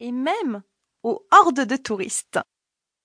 et 0.00 0.12
même 0.12 0.62
aux 1.02 1.26
hordes 1.30 1.60
de 1.60 1.76
touristes. 1.76 2.38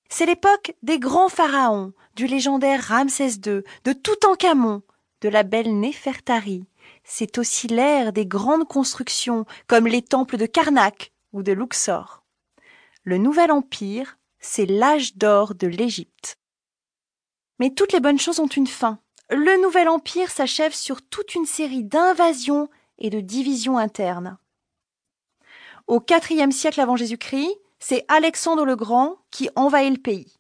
C'est 0.09 0.25
l'époque 0.25 0.75
des 0.81 0.99
grands 0.99 1.29
pharaons, 1.29 1.93
du 2.15 2.25
légendaire 2.25 2.83
Ramsès 2.87 3.33
II, 3.45 3.61
de 3.83 3.93
Toutankhamon, 3.93 4.81
de 5.21 5.29
la 5.29 5.43
belle 5.43 5.79
Néfertari. 5.79 6.65
C'est 7.03 7.37
aussi 7.37 7.67
l'ère 7.67 8.11
des 8.13 8.25
grandes 8.25 8.67
constructions 8.67 9.45
comme 9.67 9.87
les 9.87 10.01
temples 10.01 10.37
de 10.37 10.45
Karnak 10.45 11.11
ou 11.31 11.43
de 11.43 11.51
Luxor. 11.51 12.23
Le 13.03 13.17
Nouvel 13.17 13.51
Empire, 13.51 14.17
c'est 14.39 14.65
l'âge 14.65 15.15
d'or 15.15 15.53
de 15.55 15.67
l'Égypte. 15.67 16.37
Mais 17.59 17.71
toutes 17.71 17.93
les 17.93 17.99
bonnes 17.99 18.19
choses 18.19 18.39
ont 18.39 18.47
une 18.47 18.67
fin. 18.67 18.99
Le 19.29 19.61
Nouvel 19.61 19.89
Empire 19.89 20.31
s'achève 20.31 20.73
sur 20.73 21.01
toute 21.01 21.35
une 21.35 21.45
série 21.45 21.83
d'invasions 21.83 22.69
et 22.97 23.09
de 23.09 23.19
divisions 23.19 23.77
internes. 23.77 24.37
Au 25.89 26.03
IVe 26.07 26.51
siècle 26.51 26.81
avant 26.81 26.95
Jésus-Christ, 26.95 27.57
c'est 27.79 28.05
Alexandre 28.09 28.63
le 28.63 28.75
Grand 28.75 29.17
qui 29.31 29.49
envahit 29.55 29.91
le 29.91 29.99
pays. 29.99 30.35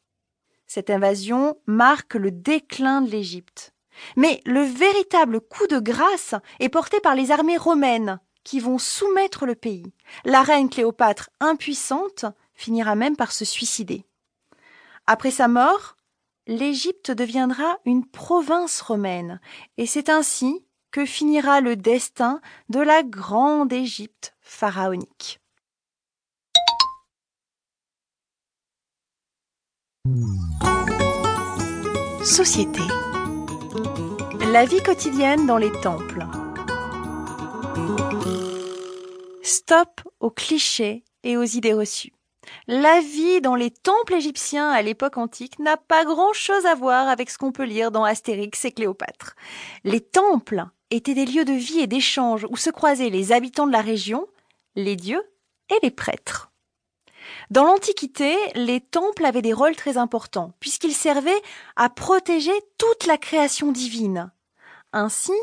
Cette 0.67 0.91
invasion 0.91 1.57
marque 1.65 2.13
le 2.13 2.29
déclin 2.29 3.01
de 3.01 3.09
l'Égypte. 3.09 3.73
Mais 4.15 4.41
le 4.45 4.61
véritable 4.61 5.41
coup 5.41 5.65
de 5.65 5.79
grâce 5.79 6.35
est 6.59 6.69
porté 6.69 6.99
par 6.99 7.15
les 7.15 7.31
armées 7.31 7.57
romaines 7.57 8.19
qui 8.43 8.59
vont 8.59 8.77
soumettre 8.77 9.47
le 9.47 9.55
pays. 9.55 9.91
La 10.23 10.43
reine 10.43 10.69
Cléopâtre, 10.69 11.31
impuissante, 11.39 12.25
finira 12.53 12.93
même 12.93 13.15
par 13.15 13.31
se 13.31 13.43
suicider. 13.43 14.05
Après 15.07 15.31
sa 15.31 15.47
mort, 15.47 15.95
l'Égypte 16.45 17.09
deviendra 17.09 17.79
une 17.85 18.05
province 18.05 18.81
romaine, 18.81 19.41
et 19.79 19.87
c'est 19.87 20.09
ainsi 20.09 20.63
que 20.91 21.05
finira 21.05 21.59
le 21.59 21.75
destin 21.75 22.39
de 22.69 22.79
la 22.79 23.01
grande 23.01 23.73
Égypte 23.73 24.35
pharaonique. 24.41 25.38
Société. 32.23 32.81
La 34.51 34.65
vie 34.65 34.81
quotidienne 34.81 35.45
dans 35.45 35.57
les 35.57 35.71
temples. 35.81 36.25
Stop 39.41 40.01
aux 40.19 40.29
clichés 40.29 41.03
et 41.23 41.37
aux 41.37 41.43
idées 41.43 41.73
reçues. 41.73 42.13
La 42.67 43.01
vie 43.01 43.41
dans 43.41 43.55
les 43.55 43.71
temples 43.71 44.15
égyptiens 44.15 44.69
à 44.69 44.81
l'époque 44.81 45.17
antique 45.17 45.59
n'a 45.59 45.77
pas 45.77 46.05
grand-chose 46.05 46.65
à 46.65 46.75
voir 46.75 47.07
avec 47.07 47.29
ce 47.29 47.37
qu'on 47.37 47.51
peut 47.51 47.63
lire 47.63 47.91
dans 47.91 48.03
Astérix 48.03 48.65
et 48.65 48.71
Cléopâtre. 48.71 49.35
Les 49.83 50.01
temples 50.01 50.65
étaient 50.91 51.13
des 51.13 51.25
lieux 51.25 51.45
de 51.45 51.53
vie 51.53 51.79
et 51.79 51.87
d'échange 51.87 52.45
où 52.49 52.57
se 52.57 52.69
croisaient 52.69 53.09
les 53.09 53.31
habitants 53.31 53.67
de 53.67 53.71
la 53.71 53.81
région, 53.81 54.27
les 54.75 54.95
dieux 54.95 55.23
et 55.69 55.79
les 55.83 55.91
prêtres. 55.91 56.51
Dans 57.49 57.63
l'Antiquité, 57.63 58.35
les 58.55 58.81
temples 58.81 59.25
avaient 59.25 59.41
des 59.41 59.53
rôles 59.53 59.75
très 59.75 59.97
importants, 59.97 60.53
puisqu'ils 60.59 60.93
servaient 60.93 61.41
à 61.75 61.89
protéger 61.89 62.53
toute 62.77 63.05
la 63.05 63.17
création 63.17 63.71
divine. 63.71 64.31
Ainsi, 64.91 65.33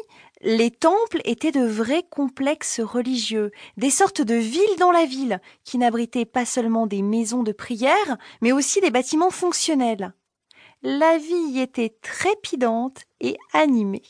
les 0.43 0.71
temples 0.71 1.21
étaient 1.25 1.53
de 1.53 1.65
vrais 1.65 2.03
complexes 2.03 2.81
religieux, 2.81 3.53
des 3.77 3.91
sortes 3.91 4.21
de 4.21 4.35
villes 4.35 4.79
dans 4.79 4.91
la 4.91 5.07
ville, 5.07 5.41
qui 5.65 5.79
n'abritaient 5.79 6.25
pas 6.25 6.45
seulement 6.45 6.87
des 6.87 7.03
maisons 7.03 7.43
de 7.43 7.53
prière, 7.53 8.19
mais 8.43 8.53
aussi 8.53 8.81
des 8.81 8.91
bâtiments 8.91 9.31
fonctionnels. 9.31 10.13
La 10.83 11.17
vie 11.19 11.53
y 11.53 11.61
était 11.61 11.97
trépidante 12.03 13.03
et 13.21 13.37
animée. 13.53 14.03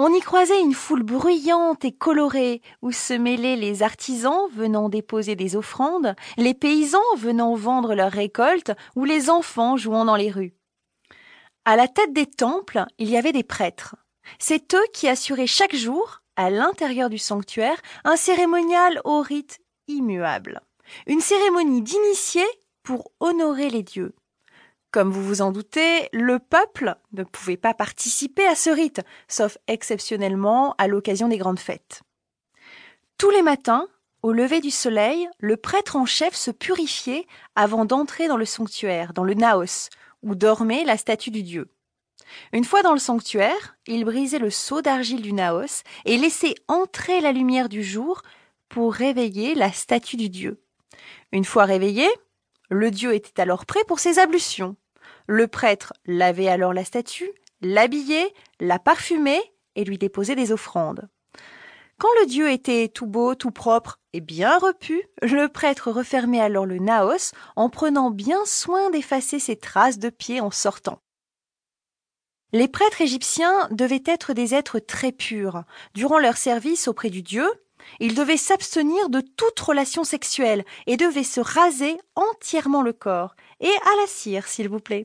On 0.00 0.14
y 0.14 0.20
croisait 0.20 0.60
une 0.60 0.74
foule 0.74 1.02
bruyante 1.02 1.84
et 1.84 1.90
colorée, 1.90 2.62
où 2.82 2.92
se 2.92 3.14
mêlaient 3.14 3.56
les 3.56 3.82
artisans 3.82 4.48
venant 4.52 4.88
déposer 4.88 5.34
des 5.34 5.56
offrandes, 5.56 6.14
les 6.36 6.54
paysans 6.54 7.16
venant 7.16 7.56
vendre 7.56 7.96
leurs 7.96 8.12
récoltes, 8.12 8.70
ou 8.94 9.04
les 9.04 9.28
enfants 9.28 9.76
jouant 9.76 10.04
dans 10.04 10.14
les 10.14 10.30
rues. 10.30 10.54
À 11.64 11.74
la 11.74 11.88
tête 11.88 12.12
des 12.12 12.26
temples, 12.26 12.84
il 12.98 13.10
y 13.10 13.16
avait 13.16 13.32
des 13.32 13.42
prêtres. 13.42 13.96
C'est 14.38 14.72
eux 14.72 14.86
qui 14.92 15.08
assuraient 15.08 15.48
chaque 15.48 15.74
jour, 15.74 16.22
à 16.36 16.48
l'intérieur 16.48 17.10
du 17.10 17.18
sanctuaire, 17.18 17.82
un 18.04 18.14
cérémonial 18.14 19.00
au 19.04 19.20
rite 19.20 19.58
immuable. 19.88 20.60
Une 21.08 21.20
cérémonie 21.20 21.82
d'initié 21.82 22.44
pour 22.84 23.10
honorer 23.18 23.68
les 23.68 23.82
dieux. 23.82 24.14
Comme 24.90 25.10
vous 25.10 25.22
vous 25.22 25.42
en 25.42 25.52
doutez, 25.52 26.08
le 26.12 26.38
peuple 26.38 26.96
ne 27.12 27.22
pouvait 27.22 27.58
pas 27.58 27.74
participer 27.74 28.46
à 28.46 28.54
ce 28.54 28.70
rite, 28.70 29.02
sauf 29.28 29.58
exceptionnellement 29.66 30.74
à 30.78 30.88
l'occasion 30.88 31.28
des 31.28 31.36
grandes 31.36 31.58
fêtes. 31.58 32.02
Tous 33.18 33.30
les 33.30 33.42
matins, 33.42 33.86
au 34.22 34.32
lever 34.32 34.60
du 34.60 34.70
soleil, 34.70 35.28
le 35.38 35.56
prêtre 35.56 35.96
en 35.96 36.06
chef 36.06 36.34
se 36.34 36.50
purifiait 36.50 37.26
avant 37.54 37.84
d'entrer 37.84 38.28
dans 38.28 38.38
le 38.38 38.46
sanctuaire, 38.46 39.12
dans 39.12 39.24
le 39.24 39.34
naos, 39.34 39.90
où 40.22 40.34
dormait 40.34 40.84
la 40.84 40.96
statue 40.96 41.30
du 41.30 41.42
dieu. 41.42 41.70
Une 42.52 42.64
fois 42.64 42.82
dans 42.82 42.92
le 42.92 42.98
sanctuaire, 42.98 43.76
il 43.86 44.04
brisait 44.04 44.38
le 44.38 44.50
seau 44.50 44.80
d'argile 44.82 45.22
du 45.22 45.32
naos 45.32 45.82
et 46.04 46.16
laissait 46.16 46.54
entrer 46.66 47.20
la 47.20 47.32
lumière 47.32 47.68
du 47.68 47.84
jour 47.84 48.22
pour 48.68 48.94
réveiller 48.94 49.54
la 49.54 49.70
statue 49.72 50.16
du 50.16 50.28
dieu. 50.28 50.62
Une 51.32 51.44
fois 51.44 51.64
réveillé, 51.64 52.08
le 52.70 52.90
dieu 52.90 53.14
était 53.14 53.40
alors 53.40 53.66
prêt 53.66 53.84
pour 53.86 53.98
ses 53.98 54.18
ablutions. 54.18 54.76
Le 55.26 55.46
prêtre 55.46 55.92
lavait 56.06 56.48
alors 56.48 56.72
la 56.72 56.84
statue, 56.84 57.30
l'habillait, 57.60 58.32
la 58.60 58.78
parfumait 58.78 59.42
et 59.74 59.84
lui 59.84 59.98
déposait 59.98 60.36
des 60.36 60.52
offrandes. 60.52 61.08
Quand 61.98 62.08
le 62.20 62.26
dieu 62.26 62.50
était 62.50 62.88
tout 62.88 63.06
beau, 63.06 63.34
tout 63.34 63.50
propre 63.50 63.98
et 64.12 64.20
bien 64.20 64.56
repu, 64.58 65.02
le 65.20 65.48
prêtre 65.48 65.90
refermait 65.90 66.40
alors 66.40 66.64
le 66.64 66.78
naos 66.78 67.32
en 67.56 67.68
prenant 67.68 68.10
bien 68.10 68.44
soin 68.44 68.90
d'effacer 68.90 69.40
ses 69.40 69.56
traces 69.56 69.98
de 69.98 70.08
pieds 70.08 70.40
en 70.40 70.50
sortant. 70.50 71.00
Les 72.52 72.68
prêtres 72.68 73.02
égyptiens 73.02 73.68
devaient 73.72 74.04
être 74.06 74.32
des 74.32 74.54
êtres 74.54 74.78
très 74.78 75.12
purs. 75.12 75.64
Durant 75.94 76.18
leur 76.18 76.36
service 76.36 76.88
auprès 76.88 77.10
du 77.10 77.22
dieu, 77.22 77.46
ils 78.00 78.14
devaient 78.14 78.36
s'abstenir 78.36 79.10
de 79.10 79.20
toute 79.20 79.58
relation 79.60 80.04
sexuelle 80.04 80.64
et 80.86 80.96
devaient 80.96 81.24
se 81.24 81.40
raser 81.40 81.98
entièrement 82.14 82.82
le 82.82 82.92
corps, 82.92 83.34
et 83.60 83.66
à 83.66 84.00
la 84.00 84.06
cire, 84.06 84.46
s'il 84.46 84.68
vous 84.68 84.80
plaît. 84.80 85.04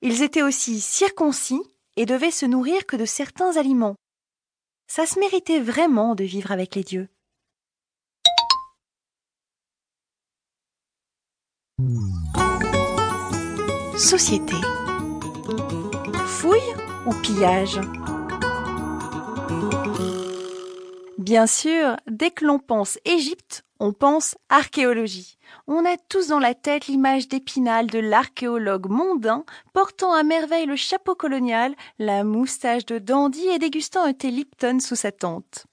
Ils 0.00 0.22
étaient 0.22 0.42
aussi 0.42 0.80
circoncis 0.80 1.62
et 1.96 2.06
devaient 2.06 2.30
se 2.30 2.46
nourrir 2.46 2.86
que 2.86 2.96
de 2.96 3.04
certains 3.04 3.56
aliments. 3.56 3.96
Ça 4.88 5.06
se 5.06 5.18
méritait 5.18 5.60
vraiment 5.60 6.14
de 6.14 6.24
vivre 6.24 6.52
avec 6.52 6.74
les 6.74 6.84
dieux. 6.84 7.08
Société 13.96 14.54
fouille 16.26 16.60
ou 17.06 17.14
pillage? 17.22 17.78
Bien 21.22 21.46
sûr, 21.46 21.96
dès 22.08 22.32
que 22.32 22.44
l'on 22.44 22.58
pense 22.58 22.98
Égypte, 23.04 23.62
on 23.78 23.92
pense 23.92 24.34
archéologie. 24.48 25.38
On 25.68 25.84
a 25.84 25.96
tous 25.96 26.26
dans 26.26 26.40
la 26.40 26.52
tête 26.52 26.88
l'image 26.88 27.28
d'Épinal 27.28 27.86
de 27.86 28.00
l'archéologue 28.00 28.88
mondain 28.88 29.44
portant 29.72 30.12
à 30.12 30.24
merveille 30.24 30.66
le 30.66 30.74
chapeau 30.74 31.14
colonial, 31.14 31.76
la 32.00 32.24
moustache 32.24 32.86
de 32.86 32.98
dandy 32.98 33.46
et 33.46 33.60
dégustant 33.60 34.02
un 34.02 34.14
thé 34.14 34.32
Lipton 34.32 34.80
sous 34.80 34.96
sa 34.96 35.12
tente. 35.12 35.66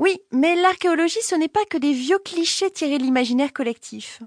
Oui, 0.00 0.18
mais 0.32 0.56
l'archéologie 0.56 1.22
ce 1.22 1.36
n'est 1.36 1.46
pas 1.46 1.64
que 1.70 1.78
des 1.78 1.92
vieux 1.92 2.18
clichés 2.18 2.72
tirés 2.72 2.98
de 2.98 3.04
l'imaginaire 3.04 3.52
collectif. 3.52 4.24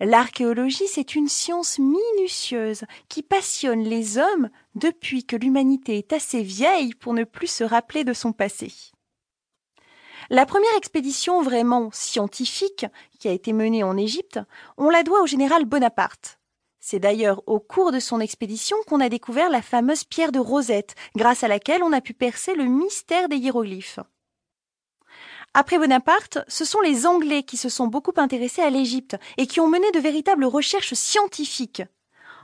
L'archéologie, 0.00 0.88
c'est 0.88 1.14
une 1.14 1.28
science 1.28 1.78
minutieuse 1.78 2.82
qui 3.08 3.22
passionne 3.22 3.84
les 3.84 4.18
hommes 4.18 4.50
depuis 4.74 5.24
que 5.24 5.36
l'humanité 5.36 5.98
est 5.98 6.12
assez 6.12 6.42
vieille 6.42 6.94
pour 6.94 7.14
ne 7.14 7.22
plus 7.22 7.46
se 7.46 7.62
rappeler 7.62 8.02
de 8.02 8.12
son 8.12 8.32
passé. 8.32 8.72
La 10.28 10.44
première 10.44 10.76
expédition 10.76 11.40
vraiment 11.40 11.90
scientifique 11.92 12.86
qui 13.20 13.28
a 13.28 13.32
été 13.32 13.52
menée 13.52 13.84
en 13.84 13.96
Égypte, 13.96 14.40
on 14.76 14.90
la 14.90 15.04
doit 15.04 15.22
au 15.22 15.26
général 15.26 15.66
Bonaparte. 15.66 16.40
C'est 16.80 16.98
d'ailleurs 16.98 17.42
au 17.46 17.60
cours 17.60 17.92
de 17.92 18.00
son 18.00 18.18
expédition 18.18 18.76
qu'on 18.88 19.00
a 19.00 19.08
découvert 19.08 19.50
la 19.50 19.62
fameuse 19.62 20.02
pierre 20.02 20.32
de 20.32 20.40
Rosette, 20.40 20.96
grâce 21.14 21.44
à 21.44 21.48
laquelle 21.48 21.84
on 21.84 21.92
a 21.92 22.00
pu 22.00 22.12
percer 22.12 22.54
le 22.54 22.64
mystère 22.64 23.28
des 23.28 23.36
hiéroglyphes. 23.36 24.00
Après 25.54 25.78
Bonaparte, 25.78 26.38
ce 26.48 26.64
sont 26.64 26.80
les 26.80 27.06
Anglais 27.06 27.44
qui 27.44 27.56
se 27.56 27.68
sont 27.68 27.86
beaucoup 27.86 28.12
intéressés 28.16 28.62
à 28.62 28.70
l'Égypte 28.70 29.16
et 29.36 29.46
qui 29.46 29.60
ont 29.60 29.68
mené 29.68 29.90
de 29.92 30.00
véritables 30.00 30.44
recherches 30.44 30.94
scientifiques. 30.94 31.82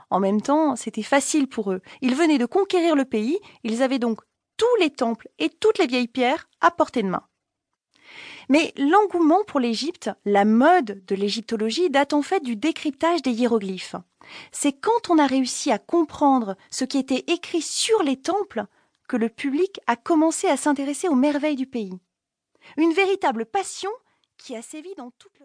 En 0.09 0.19
même 0.19 0.41
temps, 0.41 0.77
c'était 0.77 1.03
facile 1.03 1.47
pour 1.47 1.71
eux. 1.71 1.81
Ils 2.01 2.15
venaient 2.15 2.37
de 2.37 2.45
conquérir 2.45 2.95
le 2.95 3.05
pays, 3.05 3.39
ils 3.63 3.83
avaient 3.83 3.99
donc 3.99 4.21
tous 4.57 4.75
les 4.79 4.89
temples 4.89 5.27
et 5.37 5.49
toutes 5.49 5.79
les 5.79 5.87
vieilles 5.87 6.07
pierres 6.07 6.47
à 6.61 6.71
portée 6.71 7.03
de 7.03 7.09
main. 7.09 7.23
Mais 8.49 8.73
l'engouement 8.77 9.43
pour 9.45 9.59
l'Égypte, 9.59 10.09
la 10.25 10.45
mode 10.45 11.03
de 11.05 11.15
l'égyptologie 11.15 11.89
date 11.89 12.13
en 12.13 12.21
fait 12.21 12.41
du 12.41 12.55
décryptage 12.55 13.21
des 13.21 13.31
hiéroglyphes. 13.31 13.95
C'est 14.51 14.73
quand 14.73 15.09
on 15.09 15.17
a 15.17 15.27
réussi 15.27 15.71
à 15.71 15.79
comprendre 15.79 16.55
ce 16.71 16.85
qui 16.85 16.97
était 16.97 17.25
écrit 17.27 17.61
sur 17.61 18.01
les 18.03 18.17
temples 18.17 18.65
que 19.07 19.17
le 19.17 19.29
public 19.29 19.79
a 19.87 19.95
commencé 19.95 20.47
à 20.47 20.57
s'intéresser 20.57 21.07
aux 21.07 21.15
merveilles 21.15 21.55
du 21.55 21.67
pays 21.67 21.99
une 22.77 22.93
véritable 22.93 23.45
passion 23.45 23.91
qui 24.37 24.55
a 24.55 24.61
sévi 24.61 24.93
dans 24.95 25.11
toute 25.11 25.33
l'Europe. 25.33 25.41